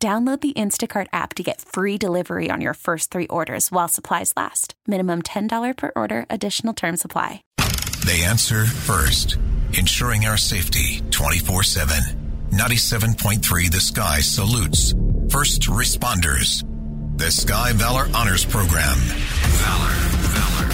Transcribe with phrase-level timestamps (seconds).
[0.00, 4.32] Download the Instacart app to get free delivery on your first three orders while supplies
[4.36, 4.74] last.
[4.86, 7.42] Minimum $10 per order, additional term supply.
[8.06, 9.38] They answer first,
[9.72, 11.96] ensuring our safety 24 7.
[12.50, 14.94] 97.3 The Sky salutes
[15.30, 16.62] first responders.
[17.18, 18.94] The Sky Valor Honors Program.
[18.94, 19.94] Valor,
[20.30, 20.68] Valor,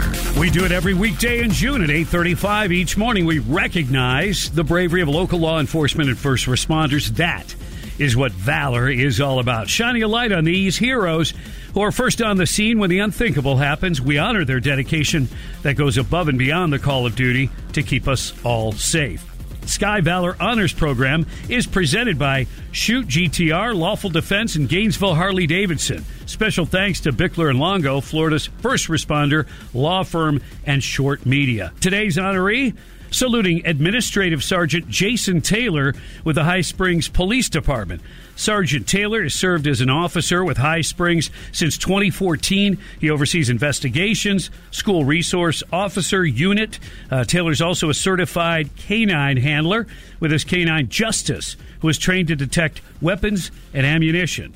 [0.00, 0.40] Valor.
[0.40, 3.26] We do it every weekday in June at 8:35 each morning.
[3.26, 7.08] We recognize the bravery of local law enforcement and first responders.
[7.16, 7.54] That
[8.00, 9.68] is what Valor is all about.
[9.68, 11.34] Shining a light on these heroes
[11.74, 14.00] who are first on the scene when the unthinkable happens.
[14.00, 15.28] We honor their dedication
[15.62, 19.26] that goes above and beyond the call of duty to keep us all safe.
[19.66, 26.04] Sky Valor Honors Program is presented by Shoot GTR, Lawful Defense, and Gainesville Harley Davidson.
[26.26, 31.72] Special thanks to Bichler and Longo, Florida's first responder, law firm, and short media.
[31.80, 32.74] Today's honoree,
[33.10, 35.94] saluting Administrative Sergeant Jason Taylor
[36.24, 38.02] with the High Springs Police Department.
[38.36, 42.78] Sergeant Taylor has served as an officer with High Springs since 2014.
[42.98, 46.78] He oversees investigations, school resource officer unit.
[47.10, 49.86] Uh, Taylor's also a certified canine handler
[50.20, 54.54] with his canine Justice, who is trained to detect weapons and ammunition.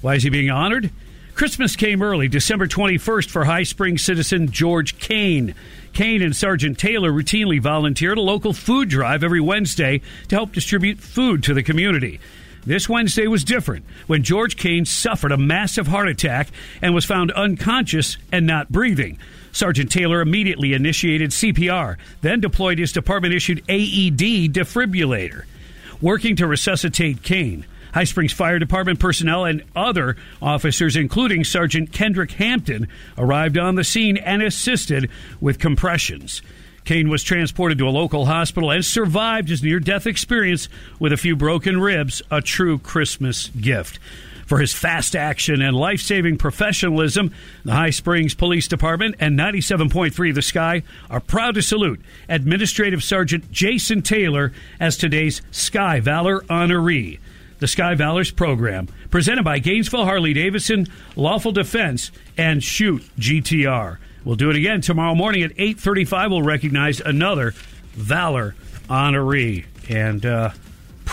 [0.00, 0.90] Why is he being honored?
[1.34, 5.56] Christmas came early, December 21st, for High Springs citizen George Kane.
[5.92, 10.52] Kane and Sergeant Taylor routinely volunteer at a local food drive every Wednesday to help
[10.52, 12.20] distribute food to the community.
[12.64, 17.32] This Wednesday was different when George Kane suffered a massive heart attack and was found
[17.32, 19.18] unconscious and not breathing.
[19.50, 25.46] Sergeant Taylor immediately initiated CPR, then deployed his department issued AED defibrillator.
[26.00, 32.32] Working to resuscitate Kane, High Springs Fire Department personnel and other officers, including Sergeant Kendrick
[32.32, 35.08] Hampton, arrived on the scene and assisted
[35.40, 36.42] with compressions.
[36.84, 40.68] Kane was transported to a local hospital and survived his near death experience
[40.98, 44.00] with a few broken ribs, a true Christmas gift.
[44.44, 47.32] For his fast action and life saving professionalism,
[47.64, 53.52] the High Springs Police Department and 97.3 The Sky are proud to salute Administrative Sergeant
[53.52, 57.20] Jason Taylor as today's Sky Valor honoree
[57.64, 60.86] the Sky Valors program, presented by Gainesville Harley Davidson,
[61.16, 63.96] Lawful Defense, and Shoot GTR.
[64.22, 66.30] We'll do it again tomorrow morning at 8:35.
[66.30, 67.54] We'll recognize another
[67.94, 68.54] Valor
[68.90, 70.50] honoree, and uh,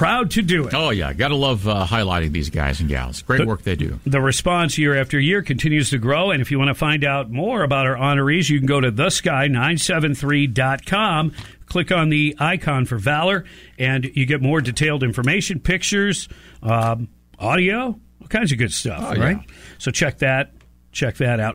[0.00, 0.74] proud to do it.
[0.74, 3.22] Oh yeah, gotta love uh, highlighting these guys and gals.
[3.22, 4.00] Great the, work they do.
[4.06, 7.30] The response year after year continues to grow, and if you want to find out
[7.30, 11.32] more about our honorees, you can go to thesky973.com
[11.70, 13.44] click on the icon for Valor,
[13.78, 16.28] and you get more detailed information, pictures,
[16.64, 19.36] um, audio, all kinds of good stuff, oh, right?
[19.36, 19.54] Yeah.
[19.78, 20.52] So check that,
[20.92, 21.54] check that out.